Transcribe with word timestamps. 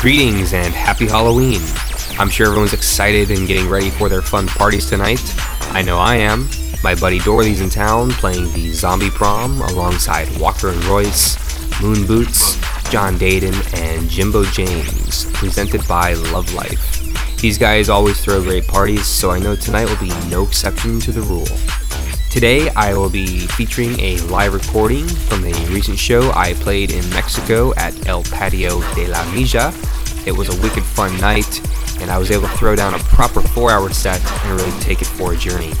Greetings 0.00 0.52
and 0.52 0.74
happy 0.74 1.06
Halloween. 1.06 1.60
I'm 2.18 2.28
sure 2.28 2.46
everyone's 2.46 2.72
excited 2.72 3.30
and 3.30 3.46
getting 3.46 3.68
ready 3.68 3.90
for 3.90 4.08
their 4.08 4.22
fun 4.22 4.46
parties 4.46 4.88
tonight. 4.88 5.22
I 5.72 5.82
know 5.82 5.98
I 5.98 6.16
am. 6.16 6.48
My 6.82 6.94
buddy 6.94 7.18
Dorley's 7.18 7.60
in 7.60 7.70
town 7.70 8.10
playing 8.12 8.52
the 8.52 8.72
Zombie 8.72 9.10
Prom 9.10 9.60
alongside 9.60 10.28
Walker 10.40 10.70
and 10.70 10.84
Royce, 10.86 11.36
Moon 11.80 12.06
Boots, 12.06 12.58
John 12.90 13.16
Dayton, 13.18 13.54
and 13.74 14.08
Jimbo 14.08 14.44
James, 14.46 15.26
presented 15.32 15.86
by 15.86 16.14
Love 16.14 16.52
Life. 16.54 17.36
These 17.36 17.58
guys 17.58 17.88
always 17.88 18.20
throw 18.20 18.42
great 18.42 18.66
parties, 18.66 19.06
so 19.06 19.30
I 19.30 19.38
know 19.38 19.54
tonight 19.54 19.88
will 19.88 19.96
be 19.98 20.12
no 20.28 20.42
exception 20.42 20.98
to 21.00 21.12
the 21.12 21.22
rule. 21.22 21.46
Today, 22.30 22.70
I 22.76 22.94
will 22.94 23.10
be 23.10 23.40
featuring 23.40 23.98
a 23.98 24.16
live 24.28 24.54
recording 24.54 25.04
from 25.08 25.44
a 25.44 25.52
recent 25.66 25.98
show 25.98 26.30
I 26.30 26.54
played 26.54 26.92
in 26.92 27.10
Mexico 27.10 27.74
at 27.74 28.06
El 28.06 28.22
Patio 28.22 28.78
de 28.94 29.08
la 29.08 29.24
Mija. 29.34 29.74
It 30.28 30.30
was 30.30 30.48
a 30.48 30.62
wicked 30.62 30.84
fun 30.84 31.20
night, 31.20 31.60
and 32.00 32.08
I 32.08 32.18
was 32.18 32.30
able 32.30 32.46
to 32.46 32.56
throw 32.56 32.76
down 32.76 32.94
a 32.94 33.00
proper 33.00 33.40
four 33.40 33.72
hour 33.72 33.90
set 33.90 34.24
and 34.44 34.60
really 34.60 34.80
take 34.80 35.02
it 35.02 35.08
for 35.08 35.32
a 35.32 35.36
journey. 35.36 35.72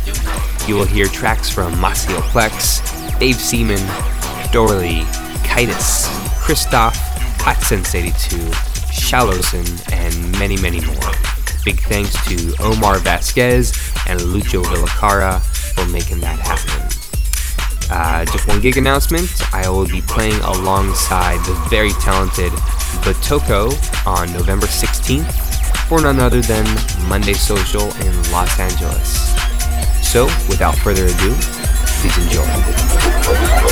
You 0.66 0.74
will 0.74 0.84
hear 0.84 1.06
tracks 1.06 1.48
from 1.48 1.80
Maceo 1.80 2.18
Plex, 2.18 2.80
Dave 3.20 3.36
Seaman, 3.36 3.78
Dorley, 4.50 5.04
Kitus, 5.44 6.08
Christoph, 6.40 6.96
Hot 7.42 7.62
Since 7.62 7.94
82, 7.94 8.38
Shall 8.92 9.28
Ocin, 9.28 9.92
and 9.92 10.32
many, 10.36 10.56
many 10.56 10.84
more. 10.84 11.12
Big 11.64 11.78
thanks 11.82 12.12
to 12.26 12.54
Omar 12.60 12.98
Vasquez 12.98 13.70
and 14.08 14.18
Lucho 14.18 14.64
Villacara 14.64 15.40
for 15.74 15.86
making 15.86 16.20
that 16.20 16.38
happen. 16.38 17.00
Uh, 17.90 18.24
just 18.26 18.46
one 18.46 18.60
gig 18.60 18.76
announcement 18.76 19.28
I 19.52 19.68
will 19.68 19.86
be 19.86 20.00
playing 20.02 20.40
alongside 20.42 21.38
the 21.44 21.54
very 21.68 21.90
talented 22.00 22.52
Batoko 23.02 23.72
on 24.06 24.32
November 24.32 24.66
16th 24.66 25.88
for 25.88 26.00
none 26.00 26.20
other 26.20 26.40
than 26.40 26.64
Monday 27.08 27.34
Social 27.34 27.90
in 28.02 28.30
Los 28.30 28.58
Angeles. 28.60 29.34
So, 30.06 30.26
without 30.48 30.76
further 30.76 31.06
ado, 31.06 31.34
please 32.00 32.16
enjoy. 32.18 33.69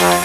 you. 0.00 0.23